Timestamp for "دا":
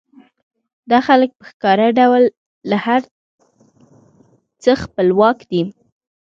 0.91-0.99